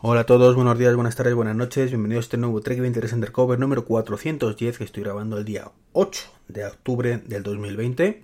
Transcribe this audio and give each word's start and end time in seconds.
Hola 0.00 0.20
a 0.20 0.26
todos, 0.26 0.54
buenos 0.54 0.78
días, 0.78 0.94
buenas 0.94 1.16
tardes, 1.16 1.34
buenas 1.34 1.56
noches, 1.56 1.90
bienvenidos 1.90 2.22
a 2.22 2.26
este 2.26 2.36
nuevo 2.36 2.60
Trek 2.60 2.78
23 2.78 3.14
Undercover 3.14 3.58
número 3.58 3.84
410 3.84 4.78
que 4.78 4.84
estoy 4.84 5.02
grabando 5.02 5.38
el 5.38 5.44
día 5.44 5.72
8 5.92 6.22
de 6.46 6.66
octubre 6.66 7.18
del 7.26 7.42
2020. 7.42 8.22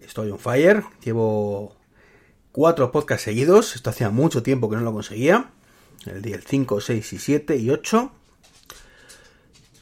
Estoy 0.00 0.30
on 0.30 0.38
fire, 0.38 0.84
llevo 1.02 1.74
cuatro 2.52 2.92
podcasts 2.92 3.24
seguidos, 3.24 3.74
esto 3.74 3.90
hacía 3.90 4.10
mucho 4.10 4.44
tiempo 4.44 4.70
que 4.70 4.76
no 4.76 4.82
lo 4.82 4.92
conseguía, 4.92 5.50
el 6.06 6.22
día 6.22 6.38
5, 6.46 6.80
6 6.80 7.12
y 7.12 7.18
7 7.18 7.56
y 7.56 7.70
8. 7.70 8.12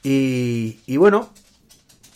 Y, 0.02 0.96
bueno, 0.96 1.28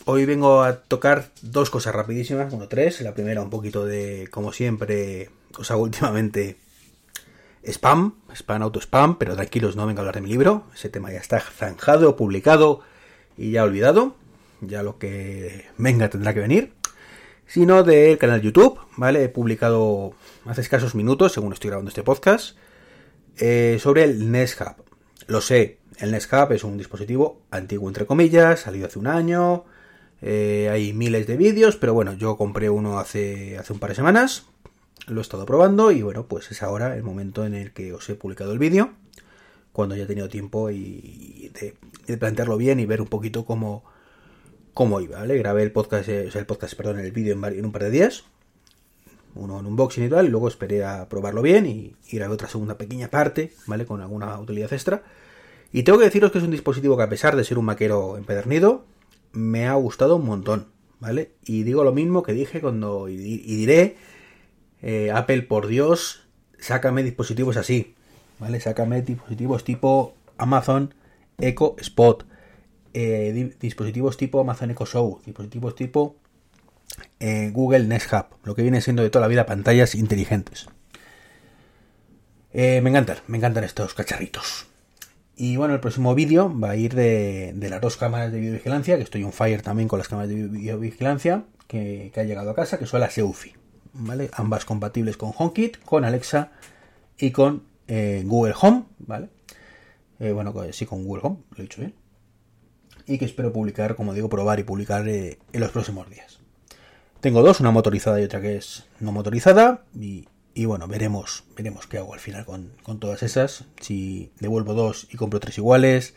hoy 0.05 0.25
vengo 0.25 0.63
a 0.63 0.77
tocar 0.77 1.29
dos 1.43 1.69
cosas 1.69 1.93
rapidísimas, 1.93 2.49
bueno, 2.49 2.67
tres. 2.67 2.99
La 3.01 3.13
primera 3.13 3.43
un 3.43 3.51
poquito 3.51 3.85
de, 3.85 4.27
como 4.31 4.51
siempre, 4.51 5.29
os 5.55 5.69
hago 5.69 5.83
últimamente 5.83 6.57
spam, 7.63 8.15
spam, 8.33 8.61
auto-spam, 8.63 9.17
pero 9.17 9.35
tranquilos, 9.35 9.75
no 9.75 9.85
vengo 9.85 9.99
a 9.99 10.01
hablar 10.01 10.15
de 10.15 10.21
mi 10.21 10.29
libro. 10.29 10.65
Ese 10.73 10.89
tema 10.89 11.11
ya 11.11 11.19
está 11.19 11.39
zanjado, 11.39 12.15
publicado 12.15 12.81
y 13.37 13.51
ya 13.51 13.63
olvidado. 13.63 14.15
Ya 14.61 14.83
lo 14.83 14.97
que 14.97 15.65
venga 15.77 16.09
tendrá 16.09 16.33
que 16.33 16.39
venir. 16.39 16.73
Sino 17.47 17.83
del 17.83 18.17
canal 18.17 18.41
YouTube, 18.41 18.79
¿vale? 18.95 19.23
He 19.23 19.29
publicado 19.29 20.13
hace 20.45 20.61
escasos 20.61 20.95
minutos, 20.95 21.33
según 21.33 21.53
estoy 21.53 21.69
grabando 21.69 21.89
este 21.89 22.03
podcast, 22.03 22.55
eh, 23.37 23.77
sobre 23.81 24.03
el 24.03 24.31
Nest 24.31 24.61
Hub. 24.61 24.83
Lo 25.27 25.41
sé, 25.41 25.79
el 25.97 26.11
Nest 26.11 26.31
Hub 26.31 26.53
es 26.53 26.63
un 26.63 26.77
dispositivo 26.77 27.41
antiguo, 27.51 27.89
entre 27.89 28.05
comillas, 28.05 28.61
salido 28.61 28.87
hace 28.87 28.99
un 28.99 29.07
año. 29.07 29.65
Eh, 30.21 30.69
hay 30.71 30.93
miles 30.93 31.27
de 31.27 31.35
vídeos, 31.35 31.75
pero 31.75 31.93
bueno, 31.93 32.13
yo 32.13 32.37
compré 32.37 32.69
uno 32.69 32.99
hace, 32.99 33.57
hace 33.57 33.73
un 33.73 33.79
par 33.79 33.89
de 33.89 33.95
semanas 33.95 34.50
lo 35.07 35.19
he 35.19 35.21
estado 35.21 35.45
probando 35.45 35.91
y 35.91 36.01
bueno, 36.01 36.25
pues 36.27 36.51
es 36.51 36.63
ahora 36.63 36.95
el 36.95 37.03
momento 37.03 37.45
en 37.45 37.53
el 37.53 37.71
que 37.71 37.93
os 37.93 38.09
he 38.09 38.15
publicado 38.15 38.53
el 38.53 38.59
vídeo, 38.59 38.91
cuando 39.71 39.95
ya 39.95 40.03
he 40.03 40.07
tenido 40.07 40.29
tiempo 40.29 40.69
y 40.69 41.51
de, 41.53 42.17
plantearlo 42.17 42.57
bien 42.57 42.79
y 42.79 42.85
ver 42.85 43.01
un 43.01 43.07
poquito 43.07 43.45
cómo, 43.45 43.83
cómo 44.73 44.99
iba, 45.01 45.19
¿vale? 45.19 45.37
Grabé 45.37 45.63
el 45.63 45.71
podcast, 45.71 46.09
eh, 46.09 46.27
o 46.27 46.31
sea, 46.31 46.41
el 46.41 46.47
podcast, 46.47 46.75
perdón, 46.75 46.99
el 46.99 47.11
vídeo 47.11 47.33
en, 47.33 47.65
un 47.65 47.71
par 47.71 47.83
de 47.83 47.91
días, 47.91 48.25
uno 49.33 49.59
en 49.59 49.65
unboxing 49.65 50.05
y 50.05 50.09
tal, 50.09 50.25
y 50.25 50.29
luego 50.29 50.47
esperé 50.47 50.83
a 50.83 51.07
probarlo 51.07 51.41
bien 51.41 51.65
y, 51.65 51.95
y 52.09 52.17
grabé 52.17 52.33
otra 52.33 52.49
segunda 52.49 52.77
pequeña 52.77 53.09
parte, 53.09 53.53
¿vale? 53.65 53.85
Con 53.85 54.01
alguna 54.01 54.37
utilidad 54.39 54.73
extra. 54.73 55.03
Y 55.71 55.83
tengo 55.83 55.99
que 55.99 56.05
deciros 56.05 56.31
que 56.31 56.39
es 56.39 56.43
un 56.43 56.51
dispositivo 56.51 56.97
que 56.97 57.03
a 57.03 57.09
pesar 57.09 57.37
de 57.37 57.45
ser 57.45 57.57
un 57.57 57.65
maquero 57.65 58.17
empedernido, 58.17 58.83
me 59.31 59.67
ha 59.67 59.73
gustado 59.75 60.17
un 60.17 60.25
montón, 60.25 60.67
¿vale? 60.99 61.31
Y 61.45 61.63
digo 61.63 61.85
lo 61.85 61.93
mismo 61.93 62.23
que 62.23 62.33
dije 62.33 62.59
cuando, 62.59 63.07
y 63.07 63.15
diré 63.15 63.95
eh, 64.81 65.11
Apple, 65.13 65.43
por 65.43 65.67
Dios, 65.67 66.23
sácame 66.59 67.03
dispositivos 67.03 67.57
así, 67.57 67.95
¿vale? 68.39 68.59
Sácame 68.59 69.01
dispositivos 69.01 69.63
tipo 69.63 70.15
Amazon 70.37 70.93
Echo 71.37 71.75
Spot, 71.79 72.25
eh, 72.93 73.55
dispositivos 73.59 74.17
tipo 74.17 74.41
Amazon 74.41 74.71
Echo 74.71 74.85
Show, 74.85 75.21
dispositivos 75.25 75.75
tipo 75.75 76.15
eh, 77.19 77.51
Google 77.53 77.85
Nest 77.85 78.11
Hub, 78.11 78.25
lo 78.43 78.55
que 78.55 78.63
viene 78.63 78.81
siendo 78.81 79.03
de 79.03 79.09
toda 79.09 79.21
la 79.21 79.27
vida 79.27 79.45
pantallas 79.45 79.95
inteligentes. 79.95 80.67
me 82.53 82.77
encantan, 82.77 83.17
me 83.27 83.37
encantan 83.37 83.63
estos 83.63 83.93
cacharritos. 83.93 84.67
Y 85.37 85.55
bueno, 85.55 85.73
el 85.73 85.79
próximo 85.79 86.13
vídeo 86.13 86.53
va 86.59 86.71
a 86.71 86.75
ir 86.75 86.93
de, 86.93 87.55
las 87.57 87.81
dos 87.81 87.97
cámaras 87.97 88.31
de 88.31 88.39
videovigilancia, 88.39 88.97
que 88.97 89.03
estoy 89.03 89.23
on 89.23 89.31
fire 89.31 89.61
también 89.61 89.87
con 89.87 89.97
las 89.97 90.07
cámaras 90.07 90.29
de 90.29 90.35
videovigilancia 90.35 91.45
que, 91.67 92.11
que 92.13 92.19
ha 92.19 92.23
llegado 92.23 92.51
a 92.51 92.55
casa, 92.55 92.77
que 92.77 92.85
son 92.85 92.99
las 92.99 93.17
EUFI. 93.17 93.60
¿Vale? 93.93 94.29
Ambas 94.33 94.65
compatibles 94.65 95.17
con 95.17 95.33
HomeKit, 95.37 95.83
con 95.83 96.05
Alexa 96.05 96.51
y 97.17 97.31
con 97.31 97.63
eh, 97.87 98.23
Google 98.25 98.53
Home, 98.61 98.85
¿vale? 98.99 99.29
Eh, 100.19 100.31
bueno, 100.31 100.53
sí, 100.71 100.85
con 100.85 101.03
Google 101.03 101.23
Home, 101.23 101.37
lo 101.51 101.57
he 101.57 101.61
dicho 101.63 101.81
bien. 101.81 101.95
Y 103.07 103.17
que 103.17 103.25
espero 103.25 103.51
publicar, 103.51 103.95
como 103.95 104.13
digo, 104.13 104.29
probar 104.29 104.59
y 104.59 104.63
publicar 104.63 105.07
eh, 105.07 105.39
en 105.51 105.59
los 105.59 105.71
próximos 105.71 106.09
días. 106.09 106.39
Tengo 107.19 107.41
dos, 107.41 107.59
una 107.59 107.71
motorizada 107.71 108.19
y 108.21 108.23
otra 108.23 108.41
que 108.41 108.57
es 108.57 108.85
no 108.99 109.11
motorizada. 109.11 109.83
Y, 109.99 110.27
bueno, 110.65 110.87
veremos, 110.87 111.43
veremos 111.55 111.87
qué 111.87 111.97
hago 111.97 112.13
al 112.13 112.19
final 112.19 112.45
con, 112.45 112.99
todas 112.99 113.23
esas. 113.23 113.65
Si 113.79 114.31
devuelvo 114.39 114.73
dos 114.73 115.07
y 115.11 115.17
compro 115.17 115.39
tres 115.39 115.57
iguales. 115.57 116.15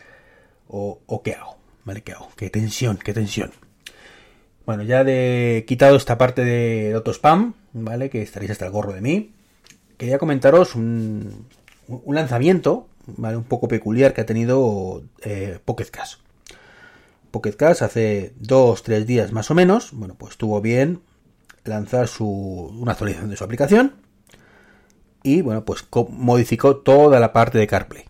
O, 0.66 1.00
o 1.06 1.22
qué 1.22 1.34
hago, 1.34 1.58
¿vale? 1.84 2.02
¿Qué 2.02 2.12
hago? 2.12 2.30
Qué 2.36 2.48
tensión, 2.48 2.96
qué 2.96 3.12
tensión. 3.12 3.52
Bueno, 4.64 4.82
ya 4.82 5.04
de 5.04 5.64
quitado 5.68 5.96
esta 5.96 6.16
parte 6.16 6.42
de 6.42 7.02
spam, 7.12 7.54
¿vale? 7.74 8.08
Que 8.08 8.22
estaréis 8.22 8.52
hasta 8.52 8.64
el 8.64 8.72
gorro 8.72 8.92
de 8.92 9.02
mí. 9.02 9.32
Quería 9.98 10.18
comentaros 10.18 10.74
un, 10.74 11.46
lanzamiento, 12.06 12.88
¿vale? 13.06 13.36
Un 13.36 13.44
poco 13.44 13.68
peculiar 13.68 14.14
que 14.14 14.22
ha 14.22 14.26
tenido 14.26 15.02
eh, 15.22 15.58
Pocket 15.64 15.90
Cash. 15.90 16.16
Pocket 17.30 17.52
Cash 17.52 17.82
hace 17.82 18.32
dos, 18.38 18.82
tres 18.82 19.06
días 19.06 19.32
más 19.32 19.50
o 19.50 19.54
menos, 19.54 19.90
bueno, 19.92 20.14
pues 20.16 20.32
estuvo 20.32 20.60
bien 20.60 21.00
lanzar 21.64 22.08
su, 22.08 22.26
una 22.26 22.92
actualización 22.92 23.30
de 23.30 23.36
su 23.36 23.44
aplicación 23.44 23.94
y, 25.22 25.42
bueno, 25.42 25.64
pues 25.64 25.84
modificó 26.10 26.76
toda 26.76 27.18
la 27.18 27.32
parte 27.32 27.58
de 27.58 27.66
CarPlay. 27.66 28.04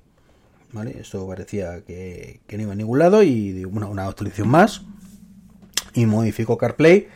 ¿Vale? 0.73 0.99
Eso 1.01 1.27
parecía 1.29 1.83
que, 1.85 2.41
no 2.51 2.63
iba 2.63 2.73
a 2.73 2.77
ningún 2.77 2.99
lado 2.99 3.23
y 3.23 3.65
una, 3.65 3.87
una 3.87 4.07
actualización 4.07 4.49
más 4.49 4.83
y 5.95 6.07
modificó 6.07 6.59
CarPlay 6.59 7.09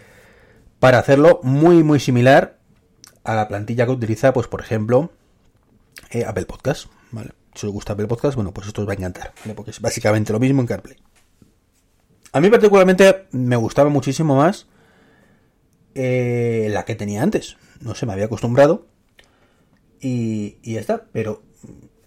para 0.81 0.99
hacerlo 0.99 1.41
muy 1.43 1.83
muy 1.83 2.01
similar 2.01 2.59
a 3.25 3.35
la 3.35 3.49
plantilla 3.49 3.87
que 3.87 3.93
utiliza, 3.93 4.33
pues 4.33 4.47
por 4.47 4.61
ejemplo, 4.61 5.11
eh, 6.11 6.25
Apple 6.25 6.47
Podcast. 6.47 6.87
¿vale? 7.11 7.31
Si 7.55 7.67
os 7.67 7.73
gusta 7.73 7.93
Apple 7.93 8.07
Podcast, 8.07 8.37
bueno, 8.37 8.53
pues 8.53 8.67
esto 8.67 8.83
os 8.83 8.89
va 8.89 8.93
a 8.93 8.97
encantar, 8.97 9.33
porque 9.55 9.71
es 9.71 9.81
básicamente 9.81 10.33
lo 10.33 10.39
mismo 10.39 10.61
en 10.61 10.67
CarPlay. 10.67 10.97
A 12.33 12.41
mí 12.41 12.51
particularmente 12.51 13.27
me 13.33 13.57
gustaba 13.57 13.91
muchísimo 13.91 14.37
más 14.37 14.67
eh, 15.95 16.69
la 16.71 16.85
que 16.85 16.95
tenía 16.95 17.23
antes. 17.23 17.57
No 17.81 17.95
sé, 17.95 18.07
me 18.07 18.13
había 18.13 18.27
acostumbrado. 18.27 18.87
Y, 20.01 20.59
ya 20.63 20.81
está. 20.81 21.07
Pero 21.13 21.43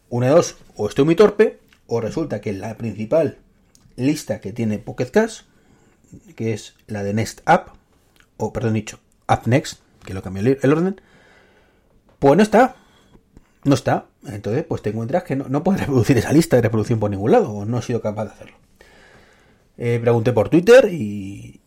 una 0.09 0.27
de 0.27 0.33
dos, 0.33 0.57
o 0.75 0.87
estoy 0.87 1.05
muy 1.05 1.15
torpe, 1.15 1.59
o 1.87 1.99
resulta 1.99 2.39
que 2.39 2.53
la 2.53 2.77
principal 2.77 3.39
lista 3.95 4.39
que 4.39 4.53
tiene 4.53 4.79
Pocket 4.79 5.07
Cash 5.07 5.41
que 6.35 6.53
es 6.53 6.75
la 6.87 7.03
de 7.03 7.13
Next 7.13 7.41
App, 7.45 7.69
o 8.41 8.53
perdón 8.53 8.73
dicho, 8.73 8.99
App 9.27 9.47
Next, 9.47 9.79
que 10.03 10.13
lo 10.13 10.21
cambió 10.21 10.57
el 10.61 10.73
orden, 10.73 11.01
pues 12.19 12.37
no 12.37 12.43
está. 12.43 12.75
No 13.63 13.75
está. 13.75 14.05
Entonces, 14.27 14.63
pues 14.63 14.81
te 14.81 14.89
encuentras 14.89 15.23
que 15.23 15.35
no, 15.35 15.47
no 15.49 15.63
puedes 15.63 15.81
reproducir 15.85 16.17
esa 16.17 16.33
lista 16.33 16.55
de 16.55 16.61
reproducción 16.63 16.99
por 16.99 17.09
ningún 17.09 17.31
lado, 17.31 17.51
o 17.51 17.65
no 17.65 17.79
he 17.79 17.81
sido 17.81 18.01
capaz 18.01 18.25
de 18.25 18.31
hacerlo. 18.31 18.57
Eh, 19.77 19.99
pregunté 19.99 20.31
por 20.31 20.49
Twitter 20.49 20.89
y 20.91 21.59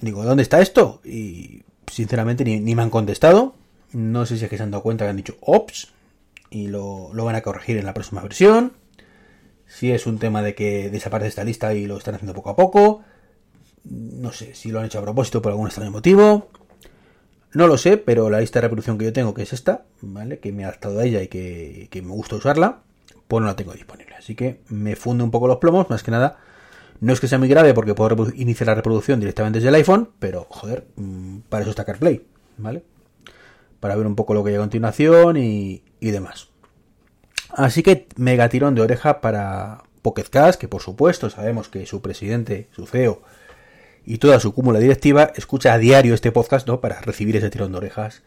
digo, 0.00 0.24
¿dónde 0.24 0.42
está 0.42 0.60
esto? 0.60 1.00
Y 1.04 1.62
sinceramente 1.86 2.44
ni, 2.44 2.74
me 2.74 2.82
han 2.82 2.90
contestado. 2.90 3.54
No 3.92 4.26
sé 4.26 4.36
si 4.36 4.44
es 4.44 4.50
que 4.50 4.58
se 4.58 4.62
han 4.62 4.70
dado 4.70 4.82
cuenta 4.82 5.04
que 5.04 5.10
han 5.10 5.16
dicho 5.16 5.36
ops 5.40 5.88
y 6.50 6.68
lo, 6.68 7.10
lo, 7.14 7.24
van 7.24 7.36
a 7.36 7.40
corregir 7.40 7.78
en 7.78 7.86
la 7.86 7.94
próxima 7.94 8.22
versión. 8.22 8.74
Si 9.66 9.92
es 9.92 10.06
un 10.06 10.18
tema 10.18 10.42
de 10.42 10.54
que 10.54 10.90
desaparece 10.90 11.28
esta 11.28 11.44
lista 11.44 11.72
y 11.72 11.86
lo 11.86 11.96
están 11.96 12.14
haciendo 12.14 12.34
poco 12.34 12.50
a 12.50 12.56
poco. 12.56 13.02
No 13.90 14.32
sé 14.32 14.54
si 14.54 14.70
lo 14.70 14.80
han 14.80 14.86
hecho 14.86 14.98
a 14.98 15.02
propósito 15.02 15.40
por 15.40 15.52
algún 15.52 15.66
extraño 15.66 15.90
motivo. 15.90 16.48
No 17.52 17.66
lo 17.66 17.78
sé, 17.78 17.96
pero 17.96 18.28
la 18.28 18.40
lista 18.40 18.58
de 18.58 18.62
reproducción 18.62 18.98
que 18.98 19.06
yo 19.06 19.12
tengo, 19.12 19.32
que 19.32 19.42
es 19.42 19.52
esta, 19.52 19.84
¿vale? 20.02 20.38
Que 20.38 20.52
me 20.52 20.62
he 20.62 20.64
adaptado 20.66 20.98
a 20.98 21.04
ella 21.04 21.22
y 21.22 21.28
que, 21.28 21.88
me 22.02 22.10
gusta 22.10 22.36
usarla, 22.36 22.82
pues 23.26 23.40
no 23.40 23.46
la 23.46 23.56
tengo 23.56 23.72
disponible. 23.72 24.14
Así 24.16 24.34
que 24.34 24.60
me 24.68 24.96
funde 24.96 25.24
un 25.24 25.30
poco 25.30 25.48
los 25.48 25.56
plomos, 25.56 25.88
más 25.88 26.02
que 26.02 26.10
nada. 26.10 26.36
No 27.00 27.12
es 27.12 27.20
que 27.20 27.28
sea 27.28 27.38
muy 27.38 27.48
grave 27.48 27.72
porque 27.72 27.94
puedo 27.94 28.28
iniciar 28.34 28.66
la 28.66 28.74
reproducción 28.74 29.20
directamente 29.20 29.58
desde 29.58 29.70
el 29.70 29.74
iPhone, 29.76 30.10
pero 30.18 30.46
joder, 30.50 30.86
mm, 30.96 31.38
para 31.48 31.62
eso 31.62 31.70
está 31.70 31.84
CarPlay, 31.84 32.26
¿vale? 32.58 32.82
Para 33.80 33.96
ver 33.96 34.06
un 34.06 34.16
poco 34.16 34.34
lo 34.34 34.44
que 34.44 34.50
hay 34.50 34.56
a 34.56 34.60
continuación 34.60 35.36
y, 35.36 35.82
y 36.00 36.10
demás. 36.10 36.48
Así 37.50 37.82
que 37.82 38.08
mega 38.16 38.48
tirón 38.48 38.74
de 38.74 38.82
oreja 38.82 39.20
para 39.20 39.84
Pocket 40.02 40.24
Cast, 40.24 40.60
que 40.60 40.68
por 40.68 40.82
supuesto 40.82 41.30
sabemos 41.30 41.68
que 41.68 41.86
su 41.86 42.02
presidente, 42.02 42.68
su 42.72 42.86
CEO, 42.86 43.22
y 44.08 44.16
toda 44.16 44.40
su 44.40 44.54
cúmula 44.54 44.78
directiva 44.78 45.32
escucha 45.36 45.74
a 45.74 45.78
diario 45.78 46.14
este 46.14 46.32
podcast, 46.32 46.66
¿no? 46.66 46.80
Para 46.80 46.98
recibir 47.02 47.36
ese 47.36 47.50
tirón 47.50 47.72
de 47.72 47.78
orejas 47.78 48.22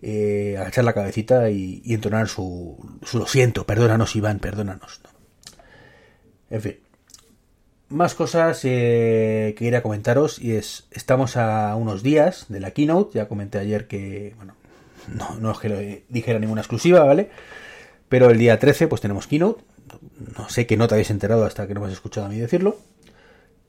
eh, 0.00 0.56
agachar 0.56 0.84
la 0.84 0.92
cabecita 0.92 1.50
y, 1.50 1.82
entonar 1.86 2.28
su, 2.28 2.76
lo 3.12 3.26
siento, 3.26 3.66
perdónanos 3.66 4.14
Iván, 4.14 4.38
perdónanos. 4.38 5.00
En 6.50 6.62
fin. 6.62 6.78
Más 7.88 8.14
cosas 8.14 8.60
eh, 8.64 9.54
que 9.56 9.64
quería 9.64 9.82
comentaros 9.82 10.38
y 10.38 10.54
es, 10.54 10.86
estamos 10.92 11.36
a 11.36 11.74
unos 11.74 12.04
días 12.04 12.46
de 12.48 12.60
la 12.60 12.70
keynote, 12.70 13.18
ya 13.18 13.26
comenté 13.26 13.58
ayer 13.58 13.88
que, 13.88 14.34
bueno, 14.36 14.54
no, 15.08 15.34
no 15.34 15.50
es 15.50 15.58
que 15.58 16.04
dijera 16.10 16.38
ninguna 16.38 16.60
exclusiva, 16.60 17.02
¿vale? 17.02 17.28
Pero 18.08 18.30
el 18.30 18.38
día 18.38 18.56
13 18.56 18.86
pues 18.86 19.00
tenemos 19.00 19.26
keynote, 19.26 19.64
no 20.38 20.48
sé 20.48 20.68
que 20.68 20.76
no 20.76 20.86
te 20.86 20.94
habéis 20.94 21.10
enterado 21.10 21.44
hasta 21.44 21.66
que 21.66 21.74
no 21.74 21.80
me 21.80 21.88
has 21.88 21.92
escuchado 21.92 22.26
a 22.26 22.30
mí 22.30 22.38
decirlo, 22.38 22.78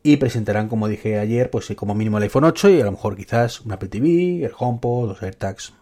y 0.04 0.18
presentarán, 0.18 0.68
como 0.68 0.90
dije 0.90 1.18
ayer, 1.18 1.50
pues 1.50 1.70
eh, 1.72 1.76
como 1.78 1.96
mínimo 1.96 2.18
el 2.18 2.24
iPhone 2.24 2.44
8 2.44 2.70
y 2.70 2.82
a 2.82 2.86
lo 2.86 2.92
mejor 2.92 3.16
quizás 3.16 3.62
un 3.62 3.72
Apple 3.72 3.88
TV, 3.88 4.44
el 4.44 4.52
HomePod, 4.56 5.08
los 5.08 5.24
AirTags, 5.24 5.74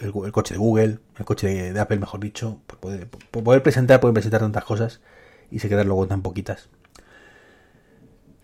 el, 0.00 0.12
coche 0.32 0.54
de 0.54 0.58
Google, 0.58 0.98
el 1.18 1.24
coche 1.24 1.72
de, 1.72 1.80
Apple, 1.80 1.98
mejor 1.98 2.20
dicho, 2.20 2.60
por 2.68 2.78
poder, 2.78 3.62
presentar, 3.62 4.00
pueden 4.00 4.14
presentar 4.14 4.40
tantas 4.40 4.64
cosas 4.64 5.00
y 5.50 5.58
se 5.58 5.68
quedan 5.68 5.88
luego 5.88 6.06
tan 6.06 6.22
poquitas. 6.22 6.68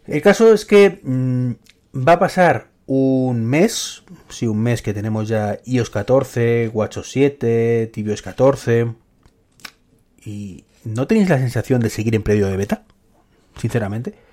El 0.07 0.21
caso 0.21 0.53
es 0.53 0.65
que 0.65 1.01
mm, 1.01 1.53
va 1.97 2.15
a 2.15 2.19
pasar 2.19 2.71
un 2.87 3.47
mes, 3.47 4.03
sí, 4.31 4.49
un 4.49 4.61
mes 4.61 4.83
que 4.83 4.93
tenemos 4.93 5.29
ya 5.29 5.61
iOS 5.65 5.91
14, 5.91 6.71
WatchOS 6.75 7.09
7, 7.09 7.93
tvOS 7.95 8.23
14, 8.23 8.95
y 10.25 10.65
¿no 10.83 11.07
tenéis 11.07 11.29
la 11.29 11.39
sensación 11.39 11.81
de 11.81 11.91
seguir 11.91 12.17
en 12.17 12.25
periodo 12.25 12.51
de 12.51 12.57
beta? 12.57 12.83
Sinceramente. 13.57 14.30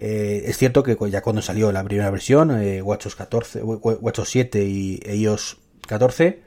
Eh, 0.00 0.44
es 0.46 0.56
cierto 0.56 0.84
que 0.84 0.96
ya 1.10 1.22
cuando 1.22 1.42
salió 1.42 1.72
la 1.72 1.82
primera 1.82 2.08
versión, 2.10 2.62
eh, 2.62 2.80
WatchOS 2.80 3.16
14, 3.16 3.62
WatchOS 3.64 4.28
7 4.28 4.64
y 4.64 5.00
e 5.04 5.16
iOS 5.16 5.58
14, 5.88 6.40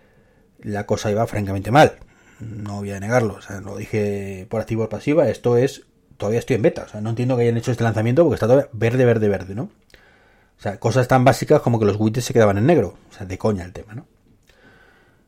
la 0.62 0.86
cosa 0.86 1.12
iba 1.12 1.28
francamente 1.28 1.70
mal. 1.70 1.98
No 2.40 2.78
voy 2.78 2.92
a 2.92 3.00
negarlo. 3.02 3.36
O 3.36 3.42
sea, 3.42 3.60
lo 3.60 3.76
dije 3.76 4.48
por 4.50 4.62
activo 4.62 4.86
o 4.86 4.90
pasiva. 4.90 5.28
Esto 5.30 5.58
es. 5.58 5.84
Todavía 6.16 6.40
estoy 6.40 6.56
en 6.56 6.62
beta. 6.62 6.84
O 6.84 6.88
sea, 6.88 7.02
no 7.02 7.10
entiendo 7.10 7.36
que 7.36 7.44
hayan 7.44 7.58
hecho 7.58 7.72
este 7.72 7.84
lanzamiento 7.84 8.24
porque 8.24 8.36
está 8.36 8.48
todavía 8.48 8.70
verde, 8.72 9.04
verde, 9.04 9.28
verde, 9.28 9.54
¿no? 9.54 9.64
O 9.64 10.62
sea, 10.62 10.80
cosas 10.80 11.08
tan 11.08 11.26
básicas 11.26 11.62
como 11.62 11.78
que 11.78 11.86
los 11.86 11.98
widgets 12.00 12.26
se 12.26 12.34
quedaban 12.34 12.58
en 12.58 12.66
negro. 12.66 12.96
O 13.10 13.14
sea, 13.14 13.26
de 13.26 13.38
coña 13.38 13.66
el 13.66 13.74
tema, 13.74 13.96
¿no? 13.96 14.06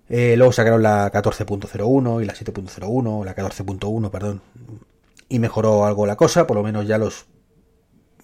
Eh, 0.08 0.36
luego 0.38 0.54
sacaron 0.54 0.82
la 0.82 1.12
14.01 1.12 2.22
y 2.22 2.26
la 2.26 2.34
7.01, 2.34 3.26
la 3.26 3.36
14.1, 3.36 4.10
perdón. 4.10 4.42
Y 5.28 5.40
mejoró 5.40 5.86
algo 5.86 6.06
la 6.06 6.16
cosa, 6.16 6.48
por 6.48 6.56
lo 6.56 6.64
menos 6.64 6.88
ya 6.88 6.98
los 6.98 7.26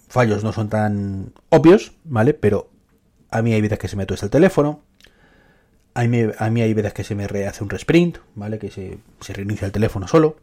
fallos 0.09 0.43
no 0.43 0.51
son 0.51 0.67
tan 0.69 1.33
obvios, 1.49 1.93
¿vale? 2.03 2.33
Pero 2.33 2.69
a 3.31 3.41
mí 3.41 3.53
hay 3.53 3.61
veces 3.61 3.79
que 3.79 3.87
se 3.87 3.95
me 3.95 4.05
tuesta 4.05 4.25
el 4.25 4.31
teléfono. 4.31 4.81
A 5.93 6.03
mí, 6.03 6.21
a 6.37 6.49
mí 6.49 6.61
hay 6.61 6.73
veces 6.73 6.93
que 6.93 7.03
se 7.03 7.15
me 7.15 7.25
hace 7.25 7.63
un 7.63 7.69
resprint, 7.69 8.17
¿vale? 8.35 8.59
Que 8.59 8.69
se, 8.69 8.99
reinicia 9.33 9.65
el 9.65 9.71
teléfono 9.71 10.07
solo. 10.07 10.37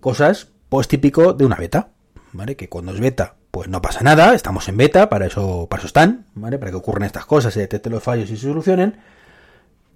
Cosas, 0.00 0.48
pues 0.68 0.88
típico 0.88 1.32
de 1.32 1.44
una 1.44 1.56
beta, 1.56 1.88
¿vale? 2.32 2.56
Que 2.56 2.68
cuando 2.68 2.92
es 2.92 3.00
beta 3.00 3.34
pues 3.50 3.68
no 3.68 3.80
pasa 3.80 4.02
nada, 4.02 4.34
estamos 4.34 4.68
en 4.68 4.76
beta, 4.76 5.08
para 5.08 5.26
eso, 5.26 5.66
para 5.70 5.80
eso 5.80 5.86
están, 5.86 6.26
¿vale? 6.34 6.58
Para 6.58 6.70
que 6.70 6.76
ocurran 6.76 7.04
estas 7.04 7.24
cosas, 7.24 7.54
se 7.54 7.60
detecten 7.60 7.92
los 7.92 8.02
fallos 8.02 8.30
y 8.30 8.36
se 8.36 8.46
solucionen. 8.46 8.96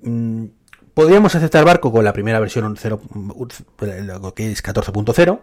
Mm, 0.01 0.47
podríamos 0.95 1.35
aceptar 1.35 1.65
barco 1.65 1.93
con 1.93 2.03
la 2.03 2.13
primera 2.13 2.41
versión 2.41 2.75
0, 2.77 3.01
lo 3.79 4.35
que 4.35 4.51
es 4.51 4.65
14.0, 4.65 5.41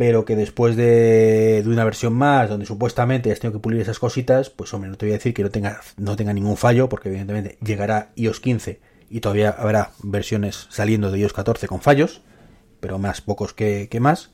pero 0.00 0.24
que 0.24 0.34
después 0.34 0.76
de, 0.76 1.62
una 1.66 1.84
versión 1.84 2.14
más, 2.14 2.48
donde 2.48 2.64
supuestamente 2.64 3.30
has 3.30 3.38
tenido 3.38 3.58
que 3.58 3.62
pulir 3.62 3.82
esas 3.82 3.98
cositas, 3.98 4.48
pues 4.48 4.72
hombre, 4.72 4.88
no 4.88 4.96
te 4.96 5.04
voy 5.04 5.12
a 5.12 5.18
decir 5.18 5.34
que 5.34 5.42
no 5.42 5.50
tenga, 5.50 5.82
no 5.98 6.16
tenga 6.16 6.32
ningún 6.32 6.56
fallo, 6.56 6.88
porque 6.88 7.10
evidentemente 7.10 7.58
llegará 7.62 8.10
iOS 8.16 8.40
15 8.40 8.80
y 9.10 9.20
todavía 9.20 9.50
habrá 9.50 9.90
versiones 10.02 10.68
saliendo 10.70 11.10
de 11.10 11.18
iOS 11.18 11.34
14 11.34 11.68
con 11.68 11.82
fallos, 11.82 12.22
pero 12.80 12.98
más 12.98 13.20
pocos 13.20 13.52
que 13.52 13.88
más 14.00 14.30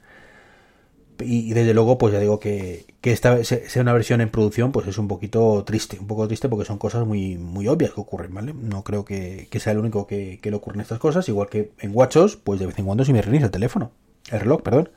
y, 1.20 1.52
desde 1.52 1.74
luego, 1.74 1.98
pues 1.98 2.12
ya 2.12 2.20
digo 2.20 2.38
que, 2.38 2.86
que 3.00 3.12
esta 3.12 3.42
sea 3.44 3.82
una 3.82 3.92
versión 3.92 4.20
en 4.20 4.30
producción, 4.30 4.72
pues 4.72 4.86
es 4.86 4.98
un 4.98 5.08
poquito 5.08 5.64
triste, 5.64 5.98
un 5.98 6.06
poco 6.06 6.26
triste 6.26 6.48
porque 6.48 6.64
son 6.64 6.78
cosas 6.78 7.06
muy, 7.06 7.36
muy 7.38 7.68
obvias 7.68 7.92
que 7.92 8.00
ocurren, 8.00 8.34
¿vale? 8.34 8.54
No 8.54 8.84
creo 8.84 9.04
que, 9.04 9.48
sea 9.58 9.72
el 9.72 9.78
único 9.78 10.06
que, 10.06 10.38
le 10.42 10.54
ocurren 10.54 10.80
estas 10.80 10.98
cosas, 10.98 11.28
igual 11.28 11.48
que 11.48 11.72
en 11.78 11.90
WatchOS, 11.94 12.36
pues 12.36 12.60
de 12.60 12.66
vez 12.66 12.78
en 12.78 12.84
cuando 12.84 13.04
se 13.04 13.12
me 13.12 13.22
reinicia 13.22 13.46
el 13.46 13.50
teléfono, 13.50 13.92
el 14.30 14.40
reloj, 14.40 14.62
perdón. 14.62 14.90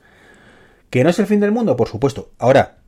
¿Que 0.90 1.04
no 1.04 1.10
es 1.10 1.18
el 1.18 1.26
fin 1.26 1.40
del 1.40 1.52
mundo? 1.52 1.76
Por 1.76 1.88
supuesto. 1.88 2.32
Ahora, 2.38 2.78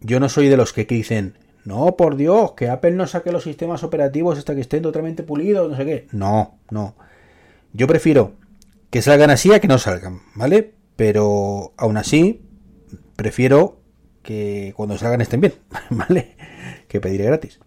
yo 0.00 0.18
no 0.18 0.28
soy 0.28 0.48
de 0.48 0.56
los 0.56 0.72
que 0.72 0.84
dicen, 0.84 1.38
no, 1.64 1.96
por 1.96 2.16
Dios, 2.16 2.52
que 2.52 2.68
Apple 2.68 2.92
no 2.92 3.06
saque 3.06 3.30
los 3.30 3.44
sistemas 3.44 3.84
operativos 3.84 4.36
hasta 4.36 4.54
que 4.54 4.60
estén 4.60 4.82
totalmente 4.82 5.22
pulidos, 5.22 5.70
no 5.70 5.76
sé 5.76 5.84
qué. 5.84 6.08
No, 6.10 6.58
no. 6.70 6.96
Yo 7.72 7.86
prefiero 7.86 8.32
que 8.90 9.00
salgan 9.00 9.30
así 9.30 9.52
a 9.52 9.60
que 9.60 9.68
no 9.68 9.78
salgan, 9.78 10.20
¿vale? 10.34 10.74
Pero 10.96 11.72
aún 11.76 11.96
así, 11.96 12.42
prefiero 13.16 13.78
que 14.22 14.74
cuando 14.76 14.98
salgan 14.98 15.20
estén 15.20 15.40
bien, 15.40 15.54
¿vale? 15.90 16.36
Que 16.88 17.00
pediré 17.00 17.24
gratis. 17.24 17.60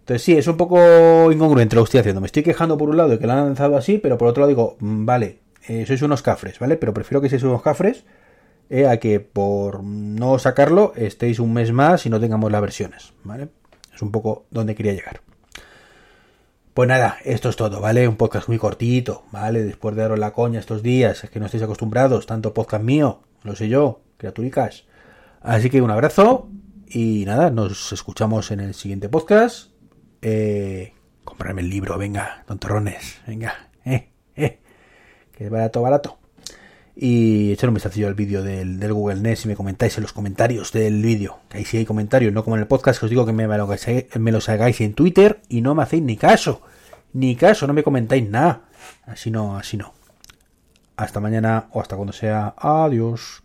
Entonces 0.00 0.22
sí, 0.22 0.36
es 0.36 0.46
un 0.46 0.56
poco 0.56 1.30
incongruente 1.30 1.76
lo 1.76 1.82
que 1.82 1.88
estoy 1.88 2.00
haciendo. 2.00 2.20
Me 2.20 2.26
estoy 2.26 2.42
quejando 2.42 2.78
por 2.78 2.88
un 2.88 2.96
lado 2.96 3.10
de 3.10 3.18
que 3.18 3.26
lo 3.26 3.34
han 3.34 3.44
lanzado 3.44 3.76
así, 3.76 3.98
pero 3.98 4.16
por 4.16 4.28
otro 4.28 4.42
lado 4.42 4.48
digo, 4.48 4.76
mm, 4.80 5.04
vale, 5.04 5.40
eh, 5.68 5.84
sois 5.84 6.00
unos 6.00 6.22
cafres, 6.22 6.58
¿vale? 6.58 6.76
Pero 6.76 6.94
prefiero 6.94 7.20
que 7.20 7.28
seáis 7.28 7.42
unos 7.42 7.60
cafres 7.60 8.04
eh, 8.70 8.86
a 8.86 8.98
que 8.98 9.20
por 9.20 9.82
no 9.82 10.38
sacarlo 10.38 10.92
estéis 10.96 11.38
un 11.38 11.52
mes 11.52 11.72
más 11.72 12.06
y 12.06 12.10
no 12.10 12.20
tengamos 12.20 12.50
las 12.50 12.60
versiones, 12.60 13.12
¿vale? 13.24 13.48
Es 13.94 14.02
un 14.02 14.10
poco 14.10 14.46
donde 14.50 14.74
quería 14.74 14.92
llegar. 14.92 15.20
Pues 16.74 16.88
nada, 16.88 17.16
esto 17.24 17.48
es 17.48 17.56
todo, 17.56 17.80
¿vale? 17.80 18.06
Un 18.06 18.16
podcast 18.16 18.48
muy 18.48 18.58
cortito, 18.58 19.24
¿vale? 19.32 19.64
Después 19.64 19.96
de 19.96 20.02
daros 20.02 20.18
la 20.18 20.32
coña 20.32 20.60
estos 20.60 20.82
días, 20.82 21.24
es 21.24 21.30
que 21.30 21.40
no 21.40 21.46
estáis 21.46 21.62
acostumbrados, 21.62 22.26
tanto 22.26 22.52
podcast 22.52 22.84
mío, 22.84 23.22
lo 23.44 23.56
sé 23.56 23.70
yo, 23.70 24.02
criaturicas. 24.18 24.84
Así 25.40 25.70
que 25.70 25.80
un 25.80 25.90
abrazo 25.90 26.50
y 26.86 27.24
nada, 27.24 27.50
nos 27.50 27.92
escuchamos 27.92 28.50
en 28.50 28.60
el 28.60 28.74
siguiente 28.74 29.08
podcast. 29.08 29.70
Eh, 30.20 30.92
comprarme 31.24 31.62
el 31.62 31.70
libro, 31.70 31.96
venga, 31.96 32.44
tontorrones, 32.46 33.22
venga, 33.26 33.70
eh, 33.86 34.10
eh, 34.34 34.60
que 35.32 35.44
es 35.44 35.50
barato, 35.50 35.80
barato. 35.80 36.18
Y 36.98 37.52
echar 37.52 37.68
un 37.68 37.74
mensajillo 37.74 38.08
al 38.08 38.14
vídeo 38.14 38.42
del, 38.42 38.80
Google 38.92 39.20
Nest 39.20 39.42
si 39.42 39.48
me 39.48 39.54
comentáis 39.54 39.98
en 39.98 40.02
los 40.02 40.14
comentarios 40.14 40.72
del 40.72 41.02
vídeo. 41.02 41.40
Que 41.50 41.58
ahí 41.58 41.64
sí 41.66 41.76
hay 41.76 41.84
comentarios, 41.84 42.32
no 42.32 42.42
como 42.42 42.56
en 42.56 42.62
el 42.62 42.68
podcast 42.68 43.02
os 43.02 43.10
digo 43.10 43.26
que 43.26 43.34
me, 43.34 43.46
me 43.46 44.32
los 44.32 44.48
hagáis 44.48 44.80
en 44.80 44.94
Twitter 44.94 45.40
y 45.50 45.60
no 45.60 45.74
me 45.74 45.82
hacéis 45.82 46.02
ni 46.02 46.16
caso. 46.16 46.62
Ni 47.12 47.36
caso, 47.36 47.66
no 47.66 47.74
me 47.74 47.82
comentáis 47.82 48.28
nada. 48.28 48.62
Así 49.04 49.30
no, 49.30 49.58
así 49.58 49.76
no. 49.76 49.92
Hasta 50.96 51.20
mañana 51.20 51.68
o 51.72 51.82
hasta 51.82 51.96
cuando 51.96 52.14
sea. 52.14 52.54
Adiós. 52.56 53.42